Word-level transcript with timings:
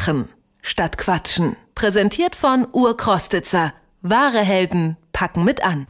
Machen 0.00 0.30
statt 0.62 0.96
Quatschen. 0.96 1.56
Präsentiert 1.74 2.34
von 2.34 2.66
Urkrostitzer. 2.72 3.74
Wahre 4.00 4.38
Helden 4.38 4.96
packen 5.12 5.44
mit 5.44 5.62
an. 5.62 5.86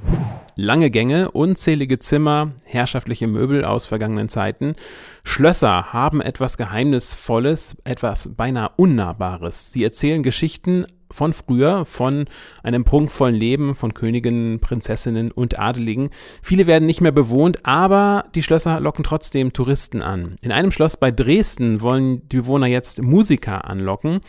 Lange 0.56 0.90
Gänge, 0.90 1.30
unzählige 1.30 2.00
Zimmer, 2.00 2.50
herrschaftliche 2.64 3.28
Möbel 3.28 3.64
aus 3.64 3.86
vergangenen 3.86 4.28
Zeiten. 4.28 4.74
Schlösser 5.22 5.92
haben 5.92 6.20
etwas 6.20 6.56
Geheimnisvolles, 6.56 7.76
etwas 7.84 8.34
beinahe 8.34 8.72
Unnahbares. 8.74 9.72
Sie 9.72 9.84
erzählen 9.84 10.24
Geschichten 10.24 10.86
von 11.10 11.32
früher, 11.32 11.84
von 11.84 12.26
einem 12.62 12.84
prunkvollen 12.84 13.34
Leben, 13.34 13.74
von 13.74 13.94
Königinnen, 13.94 14.60
Prinzessinnen 14.60 15.30
und 15.30 15.58
Adeligen. 15.58 16.10
Viele 16.42 16.66
werden 16.66 16.86
nicht 16.86 17.00
mehr 17.00 17.12
bewohnt, 17.12 17.66
aber 17.66 18.24
die 18.34 18.42
Schlösser 18.42 18.80
locken 18.80 19.04
trotzdem 19.04 19.52
Touristen 19.52 20.02
an. 20.02 20.36
In 20.42 20.52
einem 20.52 20.70
Schloss 20.70 20.96
bei 20.96 21.10
Dresden 21.10 21.80
wollen 21.80 22.28
die 22.28 22.38
Bewohner 22.38 22.66
jetzt 22.66 23.02
Musiker 23.02 23.64
anlocken 23.64 24.20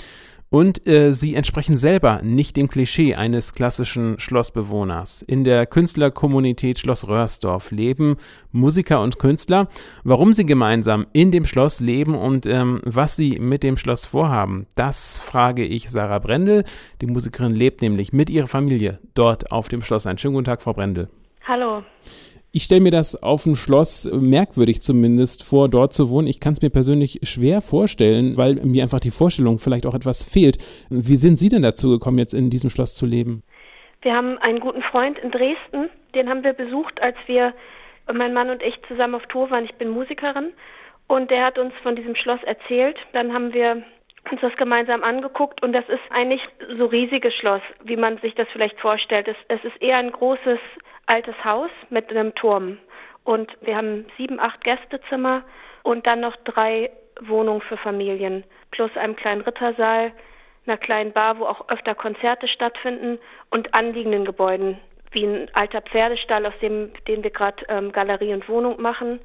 und 0.52 0.86
äh, 0.86 1.14
sie 1.14 1.34
entsprechen 1.34 1.78
selber 1.78 2.22
nicht 2.22 2.58
dem 2.58 2.68
Klischee 2.68 3.16
eines 3.16 3.54
klassischen 3.54 4.20
Schlossbewohners. 4.20 5.22
In 5.22 5.46
der 5.46 5.66
Künstlerkommunität 5.66 6.78
Schloss 6.78 7.08
Röhrsdorf 7.08 7.72
leben 7.72 8.18
Musiker 8.52 9.02
und 9.02 9.18
Künstler. 9.18 9.70
Warum 10.04 10.34
sie 10.34 10.46
gemeinsam 10.46 11.08
in 11.14 11.32
dem 11.32 11.46
Schloss 11.46 11.80
leben 11.80 12.16
und 12.16 12.46
ähm, 12.46 12.82
was 12.84 13.16
sie 13.16 13.40
mit 13.40 13.64
dem 13.64 13.78
Schloss 13.78 14.06
vorhaben, 14.06 14.68
das 14.76 15.20
frage 15.20 15.64
ich 15.64 15.90
Sarah 15.90 16.20
Brendel. 16.20 16.66
Die 17.00 17.08
Musikerin 17.08 17.56
lebt 17.56 17.82
nämlich 17.82 18.12
mit 18.12 18.30
ihrer 18.30 18.48
Familie 18.48 19.00
dort 19.14 19.54
auf 19.54 19.70
dem 19.70 19.82
Schloss. 19.82 20.06
Einen 20.06 20.18
schönen 20.18 20.34
guten 20.34 20.46
Tag, 20.46 20.62
Frau 20.62 20.74
Brendel. 20.74 21.08
Hallo. 21.48 21.84
Ich 22.54 22.64
stelle 22.64 22.82
mir 22.82 22.92
das 22.92 23.24
auf 23.24 23.44
dem 23.44 23.56
Schloss 23.56 24.10
merkwürdig 24.12 24.82
zumindest 24.82 25.42
vor, 25.42 25.70
dort 25.70 25.94
zu 25.94 26.10
wohnen. 26.10 26.28
Ich 26.28 26.42
kann 26.42 26.52
es 26.52 26.62
mir 26.62 26.70
persönlich 26.70 27.22
schwer 27.24 27.62
vorstellen, 27.62 28.36
weil 28.36 28.56
mir 28.56 28.84
einfach 28.84 29.00
die 29.00 29.10
Vorstellung 29.10 29.58
vielleicht 29.58 29.86
auch 29.86 29.96
etwas 29.96 30.22
fehlt. 30.22 30.58
Wie 30.90 31.16
sind 31.16 31.38
Sie 31.38 31.48
denn 31.48 31.62
dazu 31.62 31.92
gekommen, 31.92 32.18
jetzt 32.18 32.34
in 32.34 32.50
diesem 32.50 32.70
Schloss 32.70 32.96
zu 32.96 33.06
leben? 33.06 33.42
Wir 34.02 34.14
haben 34.14 34.38
einen 34.40 34.60
guten 34.60 34.82
Freund 34.82 35.18
in 35.20 35.32
Dresden, 35.32 35.90
den 36.14 36.28
haben 36.28 36.44
wir 36.44 36.52
besucht, 36.52 37.02
als 37.02 37.16
wir, 37.26 37.54
mein 38.12 38.34
Mann 38.34 38.50
und 38.50 38.62
ich, 38.62 38.78
zusammen 38.86 39.16
auf 39.16 39.26
Tour 39.28 39.50
waren. 39.50 39.64
Ich 39.64 39.76
bin 39.76 39.90
Musikerin 39.90 40.52
und 41.08 41.32
der 41.32 41.46
hat 41.46 41.58
uns 41.58 41.74
von 41.82 41.96
diesem 41.96 42.16
Schloss 42.16 42.44
erzählt. 42.44 42.98
Dann 43.14 43.32
haben 43.32 43.54
wir 43.54 43.82
uns 44.30 44.42
das 44.42 44.56
gemeinsam 44.56 45.04
angeguckt 45.04 45.64
und 45.64 45.74
das 45.74 45.88
ist 45.90 46.02
ein 46.10 46.28
nicht 46.28 46.48
so 46.78 46.86
riesiges 46.86 47.34
Schloss, 47.34 47.62
wie 47.84 47.98
man 47.98 48.18
sich 48.20 48.36
das 48.36 48.48
vielleicht 48.52 48.80
vorstellt. 48.80 49.28
Es, 49.28 49.36
es 49.48 49.64
ist 49.64 49.82
eher 49.82 49.98
ein 49.98 50.12
großes 50.12 50.60
altes 51.06 51.36
Haus 51.44 51.70
mit 51.90 52.10
einem 52.12 52.34
Turm. 52.36 52.78
Und 53.24 53.56
wir 53.62 53.76
haben 53.76 54.06
sieben, 54.18 54.40
acht 54.40 54.64
Gästezimmer 54.64 55.44
und 55.84 56.08
dann 56.08 56.22
noch 56.22 56.36
drei 56.38 56.92
Wohnungen 57.20 57.62
für 57.62 57.78
Familien, 57.78 58.44
plus 58.72 58.96
einem 58.96 59.16
kleinen 59.16 59.42
Rittersaal, 59.42 60.12
einer 60.66 60.78
kleinen 60.78 61.12
Bar, 61.12 61.40
wo 61.40 61.46
auch 61.46 61.70
öfter 61.70 61.96
Konzerte 61.96 62.48
stattfinden 62.48 63.20
und 63.50 63.74
anliegenden 63.74 64.26
Gebäuden, 64.26 64.80
wie 65.12 65.26
ein 65.26 65.50
alter 65.54 65.82
Pferdestall, 65.82 66.46
aus 66.46 66.58
dem 66.62 66.94
den 67.08 67.24
wir 67.24 67.32
gerade 67.32 67.66
ähm, 67.68 67.92
Galerie 67.92 68.34
und 68.34 68.48
Wohnung 68.48 68.82
machen. 68.82 69.20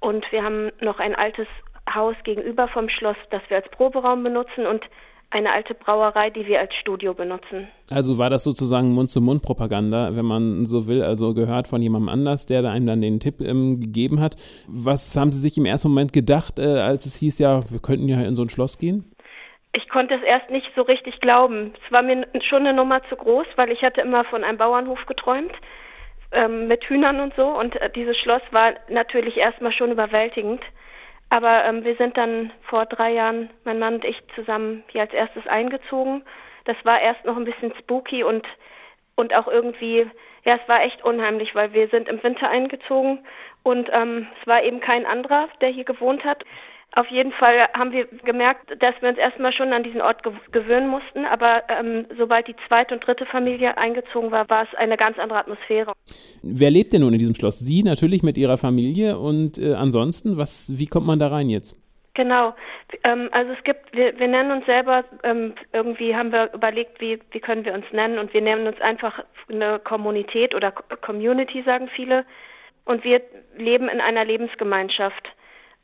Und 0.00 0.30
wir 0.32 0.42
haben 0.42 0.72
noch 0.80 0.98
ein 0.98 1.14
altes 1.14 1.46
Haus 1.92 2.16
gegenüber 2.24 2.68
vom 2.68 2.88
Schloss, 2.88 3.16
das 3.30 3.42
wir 3.48 3.58
als 3.58 3.68
Proberaum 3.70 4.22
benutzen 4.22 4.66
und 4.66 4.84
eine 5.32 5.50
alte 5.50 5.74
Brauerei, 5.74 6.28
die 6.30 6.46
wir 6.46 6.60
als 6.60 6.74
Studio 6.74 7.14
benutzen. 7.14 7.68
Also 7.90 8.18
war 8.18 8.28
das 8.28 8.44
sozusagen 8.44 8.92
Mund-zu-Mund-Propaganda, 8.92 10.14
wenn 10.14 10.26
man 10.26 10.66
so 10.66 10.86
will, 10.86 11.02
also 11.02 11.32
gehört 11.32 11.68
von 11.68 11.80
jemandem 11.80 12.10
anders, 12.10 12.44
der 12.46 12.64
einem 12.64 12.86
dann 12.86 13.00
den 13.00 13.18
Tipp 13.18 13.40
ähm, 13.40 13.80
gegeben 13.80 14.20
hat. 14.20 14.36
Was 14.68 15.16
haben 15.16 15.32
Sie 15.32 15.40
sich 15.40 15.56
im 15.56 15.64
ersten 15.64 15.88
Moment 15.88 16.12
gedacht, 16.12 16.58
äh, 16.58 16.80
als 16.80 17.06
es 17.06 17.16
hieß, 17.16 17.38
ja, 17.38 17.60
wir 17.66 17.80
könnten 17.80 18.08
ja 18.08 18.20
in 18.20 18.36
so 18.36 18.42
ein 18.42 18.50
Schloss 18.50 18.78
gehen? 18.78 19.10
Ich 19.74 19.88
konnte 19.88 20.14
es 20.16 20.22
erst 20.22 20.50
nicht 20.50 20.70
so 20.76 20.82
richtig 20.82 21.20
glauben. 21.20 21.72
Es 21.82 21.92
war 21.92 22.02
mir 22.02 22.26
schon 22.42 22.66
eine 22.66 22.74
Nummer 22.74 23.02
zu 23.08 23.16
groß, 23.16 23.46
weil 23.56 23.70
ich 23.72 23.82
hatte 23.82 24.02
immer 24.02 24.24
von 24.24 24.44
einem 24.44 24.58
Bauernhof 24.58 25.06
geträumt 25.06 25.52
ähm, 26.32 26.68
mit 26.68 26.84
Hühnern 26.84 27.20
und 27.20 27.34
so 27.36 27.46
und 27.46 27.80
äh, 27.80 27.88
dieses 27.88 28.18
Schloss 28.18 28.42
war 28.50 28.74
natürlich 28.90 29.38
erstmal 29.38 29.72
schon 29.72 29.90
überwältigend. 29.90 30.60
Aber 31.32 31.64
ähm, 31.64 31.82
wir 31.82 31.96
sind 31.96 32.18
dann 32.18 32.52
vor 32.60 32.84
drei 32.84 33.10
Jahren, 33.14 33.48
mein 33.64 33.78
Mann 33.78 33.94
und 33.94 34.04
ich 34.04 34.22
zusammen 34.34 34.84
hier 34.88 35.00
als 35.00 35.14
erstes 35.14 35.46
eingezogen. 35.46 36.24
Das 36.66 36.76
war 36.84 37.00
erst 37.00 37.24
noch 37.24 37.38
ein 37.38 37.46
bisschen 37.46 37.72
spooky 37.78 38.22
und, 38.22 38.46
und 39.14 39.34
auch 39.34 39.48
irgendwie, 39.48 40.06
ja, 40.44 40.56
es 40.62 40.68
war 40.68 40.82
echt 40.82 41.02
unheimlich, 41.02 41.54
weil 41.54 41.72
wir 41.72 41.88
sind 41.88 42.06
im 42.10 42.22
Winter 42.22 42.50
eingezogen 42.50 43.26
und 43.62 43.88
ähm, 43.94 44.26
es 44.42 44.46
war 44.46 44.62
eben 44.62 44.80
kein 44.80 45.06
anderer, 45.06 45.48
der 45.62 45.70
hier 45.70 45.84
gewohnt 45.84 46.22
hat. 46.22 46.44
Auf 46.94 47.06
jeden 47.06 47.32
Fall 47.32 47.68
haben 47.74 47.92
wir 47.92 48.06
gemerkt, 48.24 48.70
dass 48.82 48.94
wir 49.00 49.08
uns 49.08 49.18
erstmal 49.18 49.52
schon 49.52 49.72
an 49.72 49.82
diesen 49.82 50.02
Ort 50.02 50.22
gewöhnen 50.52 50.88
mussten, 50.88 51.24
aber 51.24 51.62
ähm, 51.68 52.04
sobald 52.18 52.48
die 52.48 52.56
zweite 52.68 52.94
und 52.94 53.06
dritte 53.06 53.24
Familie 53.24 53.78
eingezogen 53.78 54.30
war, 54.30 54.48
war 54.50 54.64
es 54.64 54.78
eine 54.78 54.98
ganz 54.98 55.18
andere 55.18 55.38
Atmosphäre. 55.38 55.92
Wer 56.42 56.70
lebt 56.70 56.92
denn 56.92 57.00
nun 57.00 57.14
in 57.14 57.18
diesem 57.18 57.34
Schloss? 57.34 57.60
Sie 57.60 57.82
natürlich 57.82 58.22
mit 58.22 58.36
Ihrer 58.36 58.58
Familie 58.58 59.18
und 59.18 59.58
äh, 59.58 59.72
ansonsten, 59.72 60.36
was, 60.36 60.72
wie 60.76 60.86
kommt 60.86 61.06
man 61.06 61.18
da 61.18 61.28
rein 61.28 61.48
jetzt? 61.48 61.78
Genau, 62.14 62.54
ähm, 63.04 63.30
also 63.32 63.52
es 63.52 63.64
gibt, 63.64 63.94
wir, 63.96 64.18
wir 64.18 64.28
nennen 64.28 64.52
uns 64.52 64.66
selber, 64.66 65.04
ähm, 65.22 65.54
irgendwie 65.72 66.14
haben 66.14 66.30
wir 66.30 66.52
überlegt, 66.52 67.00
wie, 67.00 67.18
wie 67.30 67.40
können 67.40 67.64
wir 67.64 67.72
uns 67.72 67.86
nennen 67.92 68.18
und 68.18 68.34
wir 68.34 68.42
nennen 68.42 68.66
uns 68.66 68.78
einfach 68.82 69.24
eine 69.48 69.78
Kommunität 69.78 70.54
oder 70.54 70.72
Community, 70.72 71.62
sagen 71.62 71.88
viele. 71.88 72.26
Und 72.84 73.04
wir 73.04 73.22
leben 73.56 73.88
in 73.88 74.00
einer 74.00 74.24
Lebensgemeinschaft. 74.24 75.30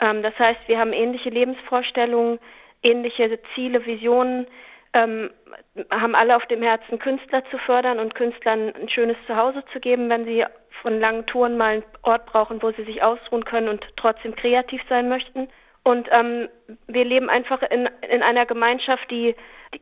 Ähm, 0.01 0.23
das 0.23 0.39
heißt, 0.39 0.61
wir 0.67 0.79
haben 0.79 0.93
ähnliche 0.93 1.31
Lebensvorstellungen, 1.31 2.39
ähnliche 2.83 3.39
Ziele, 3.55 3.85
Visionen, 3.85 4.47
ähm, 4.93 5.31
haben 5.91 6.15
alle 6.15 6.37
auf 6.37 6.47
dem 6.47 6.63
Herzen, 6.63 6.99
Künstler 6.99 7.45
zu 7.51 7.59
fördern 7.59 7.99
und 7.99 8.15
Künstlern 8.15 8.73
ein 8.75 8.89
schönes 8.89 9.17
Zuhause 9.27 9.63
zu 9.73 9.81
geben, 9.81 10.09
wenn 10.09 10.25
sie 10.25 10.45
von 10.83 11.01
langen 11.01 11.27
Touren 11.27 11.57
mal 11.57 11.75
einen 11.75 11.85
Ort 12.03 12.27
brauchen, 12.27 12.63
wo 12.63 12.71
sie 12.71 12.85
sich 12.85 13.03
ausruhen 13.03 13.45
können 13.45 13.69
und 13.69 13.85
trotzdem 13.97 14.35
kreativ 14.35 14.81
sein 14.89 15.09
möchten. 15.09 15.49
Und 15.83 16.09
ähm, 16.11 16.49
wir 16.87 17.05
leben 17.05 17.31
einfach 17.31 17.63
in, 17.63 17.89
in 18.09 18.23
einer 18.23 18.47
Gemeinschaft, 18.47 19.11
die, 19.11 19.35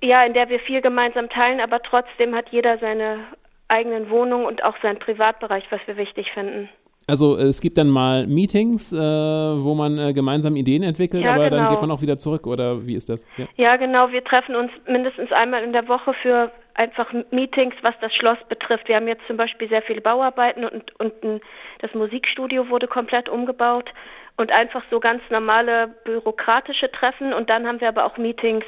ja, 0.03 0.25
in 0.25 0.35
der 0.35 0.49
wir 0.49 0.61
viel 0.61 0.81
gemeinsam 0.81 1.29
teilen, 1.29 1.61
aber 1.61 1.83
trotzdem 1.83 2.35
hat 2.35 2.49
jeder 2.51 2.79
seine 2.79 3.25
eigenen 3.69 4.11
Wohnungen 4.11 4.47
und 4.47 4.65
auch 4.65 4.77
seinen 4.83 4.99
Privatbereich, 4.99 5.65
was 5.71 5.81
wir 5.87 5.97
wichtig 5.97 6.33
finden. 6.33 6.69
Also 7.09 7.37
es 7.37 7.61
gibt 7.61 7.79
dann 7.79 7.89
mal 7.89 8.27
Meetings, 8.27 8.93
äh, 8.93 8.99
wo 8.99 9.75
man 9.75 9.97
äh, 9.97 10.13
gemeinsam 10.13 10.57
Ideen 10.57 10.83
entwickelt, 10.83 11.25
ja, 11.25 11.35
aber 11.35 11.51
genau. 11.51 11.63
dann 11.63 11.71
geht 11.71 11.81
man 11.81 11.91
auch 11.93 12.03
wieder 12.03 12.17
zurück 12.17 12.49
oder 12.49 12.85
wie 12.85 12.97
ist 12.97 13.09
das? 13.09 13.29
Ja. 13.37 13.47
ja. 13.57 13.77
genau. 13.77 14.11
Wir 14.11 14.25
treffen 14.25 14.57
uns 14.57 14.73
mindestens 14.89 15.31
einmal 15.31 15.63
in 15.63 15.73
der 15.73 15.87
Woche 15.87 16.15
für 16.15 16.51
einfach 16.75 17.13
Meetings, 17.31 17.75
was 17.83 17.95
das 18.01 18.13
Schloss 18.13 18.39
betrifft. 18.49 18.89
Wir 18.89 18.97
haben 18.97 19.07
jetzt 19.07 19.27
zum 19.29 19.37
Beispiel 19.37 19.69
sehr 19.69 19.83
viele 19.83 20.01
Bauarbeiten 20.01 20.65
und, 20.65 20.99
und 21.01 21.25
ein, 21.25 21.41
das 21.79 21.95
Musikstudio 21.95 22.69
wurde 22.69 22.89
komplett 22.89 23.29
umgebaut 23.29 23.93
und 24.37 24.51
einfach 24.51 24.83
so 24.91 24.99
ganz 24.99 25.23
normale 25.31 25.89
bürokratische 26.05 26.91
Treffen 26.91 27.33
und 27.33 27.49
dann 27.51 27.67
haben 27.67 27.81
wir 27.81 27.89
aber 27.89 28.05
auch 28.05 28.19
Meetings, 28.19 28.65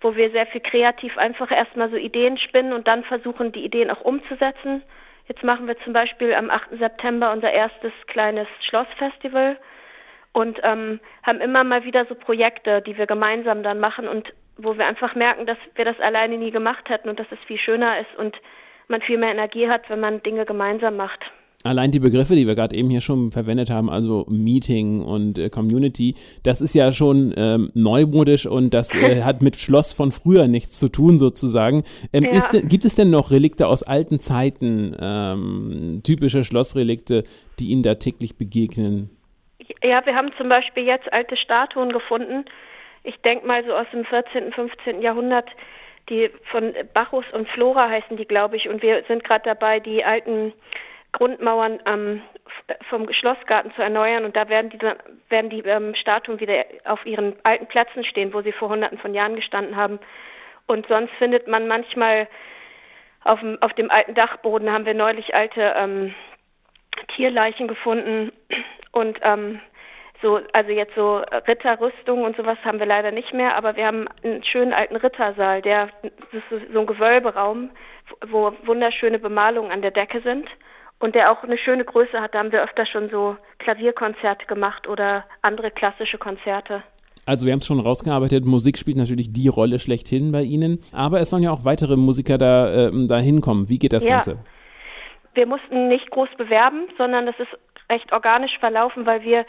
wo 0.00 0.14
wir 0.16 0.30
sehr 0.30 0.46
viel 0.46 0.60
kreativ 0.60 1.18
einfach 1.18 1.50
erstmal 1.50 1.90
so 1.90 1.96
Ideen 1.96 2.38
spinnen 2.38 2.72
und 2.72 2.88
dann 2.88 3.04
versuchen, 3.04 3.52
die 3.52 3.64
Ideen 3.64 3.90
auch 3.90 4.00
umzusetzen. 4.00 4.82
Jetzt 5.28 5.42
machen 5.42 5.66
wir 5.66 5.78
zum 5.78 5.92
Beispiel 5.92 6.34
am 6.34 6.50
8. 6.50 6.78
September 6.78 7.32
unser 7.32 7.52
erstes 7.52 7.92
kleines 8.06 8.48
Schlossfestival 8.60 9.56
und 10.32 10.60
ähm, 10.62 11.00
haben 11.22 11.40
immer 11.40 11.64
mal 11.64 11.84
wieder 11.84 12.06
so 12.06 12.14
Projekte, 12.14 12.82
die 12.82 12.96
wir 12.96 13.06
gemeinsam 13.06 13.62
dann 13.62 13.78
machen 13.78 14.08
und 14.08 14.32
wo 14.56 14.76
wir 14.76 14.86
einfach 14.86 15.14
merken, 15.14 15.46
dass 15.46 15.58
wir 15.74 15.84
das 15.84 15.98
alleine 16.00 16.38
nie 16.38 16.50
gemacht 16.50 16.88
hätten 16.88 17.08
und 17.08 17.18
dass 17.18 17.30
es 17.30 17.38
viel 17.46 17.58
schöner 17.58 18.00
ist 18.00 18.14
und 18.16 18.40
man 18.88 19.00
viel 19.00 19.18
mehr 19.18 19.30
Energie 19.30 19.68
hat, 19.68 19.88
wenn 19.88 20.00
man 20.00 20.22
Dinge 20.22 20.44
gemeinsam 20.44 20.96
macht. 20.96 21.20
Allein 21.64 21.92
die 21.92 22.00
Begriffe, 22.00 22.34
die 22.34 22.46
wir 22.46 22.56
gerade 22.56 22.74
eben 22.74 22.90
hier 22.90 23.00
schon 23.00 23.30
verwendet 23.30 23.70
haben, 23.70 23.88
also 23.88 24.26
Meeting 24.28 25.00
und 25.02 25.38
äh, 25.38 25.48
Community, 25.48 26.16
das 26.42 26.60
ist 26.60 26.74
ja 26.74 26.90
schon 26.90 27.32
ähm, 27.36 27.70
neumodisch 27.74 28.46
und 28.46 28.74
das 28.74 28.94
äh, 28.94 29.22
hat 29.24 29.42
mit 29.42 29.56
Schloss 29.56 29.92
von 29.92 30.10
früher 30.10 30.48
nichts 30.48 30.78
zu 30.78 30.88
tun 30.88 31.18
sozusagen. 31.18 31.84
Ähm, 32.12 32.24
ja. 32.24 32.30
ist, 32.30 32.68
gibt 32.68 32.84
es 32.84 32.96
denn 32.96 33.10
noch 33.10 33.30
Relikte 33.30 33.68
aus 33.68 33.84
alten 33.84 34.18
Zeiten, 34.18 34.96
ähm, 35.00 36.00
typische 36.02 36.42
Schlossrelikte, 36.42 37.22
die 37.60 37.68
Ihnen 37.68 37.84
da 37.84 37.94
täglich 37.94 38.36
begegnen? 38.36 39.10
Ja, 39.84 40.04
wir 40.04 40.16
haben 40.16 40.30
zum 40.36 40.48
Beispiel 40.48 40.84
jetzt 40.84 41.12
alte 41.12 41.36
Statuen 41.36 41.92
gefunden. 41.92 42.44
Ich 43.04 43.16
denke 43.18 43.46
mal 43.46 43.64
so 43.64 43.72
aus 43.72 43.86
dem 43.92 44.04
14., 44.04 44.52
15. 44.52 45.00
Jahrhundert, 45.00 45.48
die 46.08 46.30
von 46.50 46.72
Bacchus 46.92 47.24
und 47.32 47.48
Flora 47.48 47.88
heißen 47.88 48.16
die, 48.16 48.24
glaube 48.24 48.56
ich. 48.56 48.68
Und 48.68 48.82
wir 48.82 49.04
sind 49.06 49.22
gerade 49.22 49.44
dabei, 49.44 49.78
die 49.78 50.04
alten 50.04 50.52
Grundmauern 51.22 51.78
ähm, 51.86 52.20
vom 52.90 53.12
Schlossgarten 53.12 53.72
zu 53.76 53.82
erneuern. 53.82 54.24
Und 54.24 54.34
da 54.34 54.48
werden, 54.48 54.70
diese, 54.70 54.96
werden 55.28 55.50
die 55.50 55.60
ähm, 55.60 55.94
Statuen 55.94 56.40
wieder 56.40 56.64
auf 56.84 57.06
ihren 57.06 57.36
alten 57.44 57.66
Plätzen 57.66 58.02
stehen, 58.02 58.34
wo 58.34 58.42
sie 58.42 58.50
vor 58.50 58.70
hunderten 58.70 58.98
von 58.98 59.14
Jahren 59.14 59.36
gestanden 59.36 59.76
haben. 59.76 60.00
Und 60.66 60.88
sonst 60.88 61.12
findet 61.18 61.46
man 61.46 61.68
manchmal 61.68 62.26
auf 63.22 63.38
dem, 63.38 63.56
auf 63.62 63.72
dem 63.74 63.88
alten 63.88 64.14
Dachboden 64.14 64.72
haben 64.72 64.84
wir 64.84 64.94
neulich 64.94 65.32
alte 65.32 65.74
ähm, 65.76 66.12
Tierleichen 67.14 67.68
gefunden. 67.68 68.32
Und 68.90 69.20
ähm, 69.22 69.60
So, 70.22 70.40
also 70.52 70.72
jetzt 70.72 70.96
so 70.96 71.18
Ritterrüstung 71.46 72.24
und 72.24 72.36
sowas 72.36 72.58
haben 72.64 72.80
wir 72.80 72.86
leider 72.86 73.12
nicht 73.12 73.32
mehr, 73.32 73.56
aber 73.56 73.76
wir 73.76 73.86
haben 73.86 74.08
einen 74.24 74.42
schönen 74.42 74.72
alten 74.72 74.96
Rittersaal, 74.96 75.62
der 75.62 75.88
das 76.02 76.42
ist 76.50 76.72
so 76.72 76.80
ein 76.80 76.86
Gewölberaum, 76.86 77.70
wo 78.26 78.52
wunderschöne 78.64 79.20
Bemalungen 79.20 79.70
an 79.70 79.82
der 79.82 79.92
Decke 79.92 80.20
sind 80.20 80.48
und 81.02 81.16
der 81.16 81.32
auch 81.32 81.42
eine 81.42 81.58
schöne 81.58 81.84
Größe 81.84 82.20
hat. 82.20 82.34
Da 82.34 82.38
haben 82.38 82.52
wir 82.52 82.62
öfter 82.62 82.86
schon 82.86 83.10
so 83.10 83.36
Klavierkonzerte 83.58 84.46
gemacht 84.46 84.86
oder 84.86 85.24
andere 85.42 85.72
klassische 85.72 86.16
Konzerte. 86.16 86.82
Also 87.26 87.46
wir 87.46 87.52
haben 87.52 87.58
es 87.58 87.66
schon 87.66 87.80
rausgearbeitet, 87.80 88.44
Musik 88.44 88.78
spielt 88.78 88.96
natürlich 88.96 89.32
die 89.32 89.48
Rolle 89.48 89.78
schlechthin 89.78 90.32
bei 90.32 90.42
Ihnen, 90.42 90.80
aber 90.92 91.20
es 91.20 91.30
sollen 91.30 91.42
ja 91.42 91.52
auch 91.52 91.64
weitere 91.64 91.96
Musiker 91.96 92.38
da, 92.38 92.88
äh, 92.88 92.90
da 93.06 93.18
hinkommen. 93.18 93.68
Wie 93.68 93.78
geht 93.78 93.92
das 93.92 94.04
ja. 94.04 94.10
Ganze? 94.10 94.38
Wir 95.34 95.46
mussten 95.46 95.88
nicht 95.88 96.10
groß 96.10 96.28
bewerben, 96.36 96.88
sondern 96.98 97.26
das 97.26 97.38
ist 97.38 97.56
recht 97.90 98.12
organisch 98.12 98.58
verlaufen, 98.58 99.06
weil 99.06 99.22
wir 99.22 99.44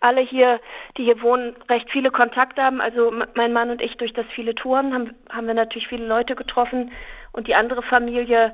alle 0.00 0.20
hier, 0.20 0.60
die 0.96 1.04
hier 1.04 1.22
wohnen, 1.22 1.54
recht 1.68 1.90
viele 1.90 2.10
Kontakte 2.10 2.62
haben. 2.62 2.80
Also 2.80 3.12
mein 3.34 3.52
Mann 3.52 3.70
und 3.70 3.80
ich 3.80 3.96
durch 3.96 4.12
das 4.12 4.26
viele 4.34 4.54
Touren 4.54 4.92
haben, 4.92 5.14
haben 5.30 5.46
wir 5.46 5.54
natürlich 5.54 5.88
viele 5.88 6.06
Leute 6.06 6.34
getroffen 6.34 6.92
und 7.32 7.46
die 7.46 7.54
andere 7.54 7.82
Familie 7.82 8.52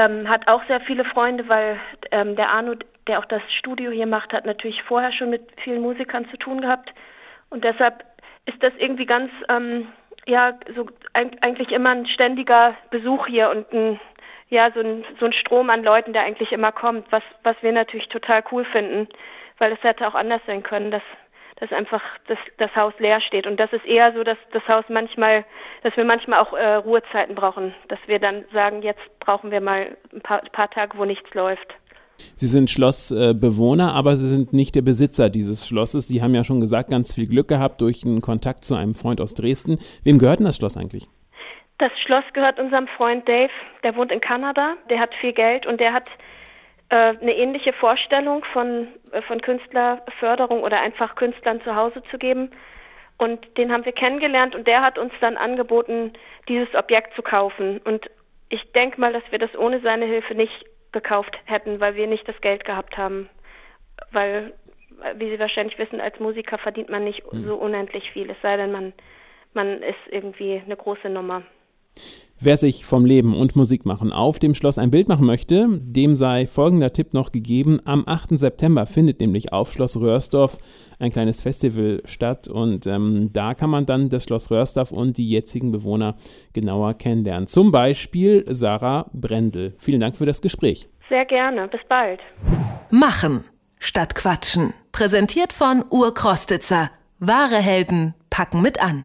ähm, 0.00 0.28
hat 0.28 0.48
auch 0.48 0.62
sehr 0.66 0.80
viele 0.80 1.04
Freunde, 1.04 1.48
weil 1.48 1.78
ähm, 2.10 2.36
der 2.36 2.50
Arno, 2.50 2.74
der 3.06 3.18
auch 3.18 3.24
das 3.24 3.42
Studio 3.52 3.90
hier 3.90 4.06
macht, 4.06 4.32
hat 4.32 4.46
natürlich 4.46 4.82
vorher 4.82 5.12
schon 5.12 5.30
mit 5.30 5.42
vielen 5.62 5.82
Musikern 5.82 6.28
zu 6.30 6.36
tun 6.36 6.60
gehabt. 6.60 6.92
Und 7.50 7.64
deshalb 7.64 8.04
ist 8.46 8.62
das 8.62 8.72
irgendwie 8.78 9.06
ganz, 9.06 9.30
ähm, 9.48 9.88
ja, 10.26 10.58
so 10.74 10.86
eigentlich 11.12 11.72
immer 11.72 11.90
ein 11.90 12.06
ständiger 12.06 12.74
Besuch 12.90 13.26
hier 13.26 13.50
und 13.50 13.72
ein, 13.72 14.00
ja, 14.48 14.70
so 14.72 14.80
ein, 14.80 15.04
so 15.18 15.26
ein 15.26 15.32
Strom 15.32 15.70
an 15.70 15.82
Leuten, 15.82 16.12
der 16.12 16.22
eigentlich 16.22 16.52
immer 16.52 16.72
kommt, 16.72 17.10
was, 17.10 17.22
was 17.42 17.56
wir 17.62 17.72
natürlich 17.72 18.08
total 18.08 18.42
cool 18.50 18.64
finden 18.64 19.08
weil 19.60 19.72
es 19.72 19.82
hätte 19.84 20.08
auch 20.08 20.14
anders 20.14 20.40
sein 20.46 20.64
können, 20.64 20.90
dass, 20.90 21.02
dass 21.60 21.72
einfach 21.72 22.02
das, 22.26 22.38
das 22.56 22.74
Haus 22.74 22.94
leer 22.98 23.20
steht. 23.20 23.46
Und 23.46 23.60
das 23.60 23.72
ist 23.72 23.84
eher 23.84 24.12
so, 24.14 24.24
dass 24.24 24.38
das 24.52 24.66
Haus 24.66 24.84
manchmal, 24.88 25.44
dass 25.82 25.96
wir 25.96 26.04
manchmal 26.04 26.40
auch 26.40 26.54
äh, 26.54 26.74
Ruhezeiten 26.74 27.34
brauchen, 27.34 27.74
dass 27.88 28.00
wir 28.06 28.18
dann 28.18 28.44
sagen, 28.52 28.82
jetzt 28.82 29.00
brauchen 29.20 29.50
wir 29.50 29.60
mal 29.60 29.96
ein 30.12 30.22
paar, 30.22 30.40
paar 30.52 30.70
Tage, 30.70 30.96
wo 30.96 31.04
nichts 31.04 31.32
läuft. 31.34 31.74
Sie 32.36 32.46
sind 32.46 32.70
Schlossbewohner, 32.70 33.94
aber 33.94 34.14
Sie 34.14 34.26
sind 34.26 34.52
nicht 34.52 34.74
der 34.74 34.82
Besitzer 34.82 35.30
dieses 35.30 35.66
Schlosses. 35.66 36.08
Sie 36.08 36.22
haben 36.22 36.34
ja 36.34 36.44
schon 36.44 36.60
gesagt, 36.60 36.90
ganz 36.90 37.14
viel 37.14 37.26
Glück 37.26 37.48
gehabt 37.48 37.80
durch 37.80 38.04
einen 38.04 38.20
Kontakt 38.20 38.64
zu 38.64 38.74
einem 38.74 38.94
Freund 38.94 39.20
aus 39.20 39.34
Dresden. 39.34 39.78
Wem 40.02 40.18
gehört 40.18 40.38
denn 40.38 40.46
das 40.46 40.56
Schloss 40.56 40.76
eigentlich? 40.76 41.08
Das 41.78 41.92
Schloss 41.98 42.24
gehört 42.34 42.60
unserem 42.60 42.88
Freund 42.88 43.26
Dave, 43.26 43.50
der 43.82 43.96
wohnt 43.96 44.12
in 44.12 44.20
Kanada, 44.20 44.74
der 44.90 45.00
hat 45.00 45.14
viel 45.14 45.32
Geld 45.32 45.66
und 45.66 45.80
der 45.80 45.94
hat 45.94 46.04
eine 46.94 47.36
ähnliche 47.36 47.72
Vorstellung 47.72 48.44
von, 48.52 48.88
äh, 49.12 49.22
von 49.22 49.40
Künstlerförderung 49.40 50.62
oder 50.62 50.80
einfach 50.80 51.14
Künstlern 51.14 51.60
zu 51.62 51.76
Hause 51.76 52.02
zu 52.10 52.18
geben. 52.18 52.50
Und 53.16 53.58
den 53.58 53.72
haben 53.72 53.84
wir 53.84 53.92
kennengelernt 53.92 54.54
und 54.54 54.66
der 54.66 54.82
hat 54.82 54.98
uns 54.98 55.12
dann 55.20 55.36
angeboten, 55.36 56.14
dieses 56.48 56.74
Objekt 56.74 57.14
zu 57.14 57.22
kaufen. 57.22 57.78
Und 57.84 58.10
ich 58.48 58.72
denke 58.72 59.00
mal, 59.00 59.12
dass 59.12 59.22
wir 59.30 59.38
das 59.38 59.54
ohne 59.56 59.80
seine 59.80 60.06
Hilfe 60.06 60.34
nicht 60.34 60.64
gekauft 60.92 61.38
hätten, 61.44 61.80
weil 61.80 61.94
wir 61.94 62.06
nicht 62.06 62.26
das 62.26 62.40
Geld 62.40 62.64
gehabt 62.64 62.96
haben. 62.96 63.28
Weil, 64.10 64.54
wie 65.16 65.30
Sie 65.30 65.38
wahrscheinlich 65.38 65.78
wissen, 65.78 66.00
als 66.00 66.18
Musiker 66.18 66.58
verdient 66.58 66.88
man 66.88 67.04
nicht 67.04 67.22
hm. 67.30 67.46
so 67.46 67.56
unendlich 67.56 68.10
viel, 68.10 68.30
es 68.30 68.40
sei 68.42 68.56
denn, 68.56 68.72
man, 68.72 68.92
man 69.52 69.82
ist 69.82 70.00
irgendwie 70.10 70.60
eine 70.64 70.76
große 70.76 71.08
Nummer. 71.08 71.42
Wer 72.42 72.56
sich 72.56 72.86
vom 72.86 73.04
Leben 73.04 73.36
und 73.36 73.54
Musik 73.54 73.84
machen 73.84 74.12
auf 74.14 74.38
dem 74.38 74.54
Schloss 74.54 74.78
ein 74.78 74.90
Bild 74.90 75.08
machen 75.08 75.26
möchte, 75.26 75.68
dem 75.82 76.16
sei 76.16 76.46
folgender 76.46 76.90
Tipp 76.90 77.12
noch 77.12 77.32
gegeben. 77.32 77.78
Am 77.84 78.04
8. 78.06 78.38
September 78.38 78.86
findet 78.86 79.20
nämlich 79.20 79.52
auf 79.52 79.70
Schloss 79.70 80.00
Röhrsdorf 80.00 80.56
ein 80.98 81.12
kleines 81.12 81.42
Festival 81.42 82.00
statt 82.06 82.48
und 82.48 82.86
ähm, 82.86 83.28
da 83.30 83.52
kann 83.52 83.68
man 83.68 83.84
dann 83.84 84.08
das 84.08 84.24
Schloss 84.24 84.50
Röhrsdorf 84.50 84.90
und 84.90 85.18
die 85.18 85.28
jetzigen 85.28 85.70
Bewohner 85.70 86.16
genauer 86.54 86.94
kennenlernen. 86.94 87.46
Zum 87.46 87.72
Beispiel 87.72 88.46
Sarah 88.48 89.10
Brendel. 89.12 89.74
Vielen 89.76 90.00
Dank 90.00 90.16
für 90.16 90.24
das 90.24 90.40
Gespräch. 90.40 90.88
Sehr 91.10 91.26
gerne. 91.26 91.68
Bis 91.68 91.82
bald. 91.90 92.20
Machen 92.88 93.44
statt 93.78 94.14
Quatschen. 94.14 94.72
Präsentiert 94.92 95.52
von 95.52 95.84
Urkrostitzer. 95.90 96.90
Wahre 97.18 97.56
Helden 97.56 98.14
packen 98.30 98.62
mit 98.62 98.82
an. 98.82 98.98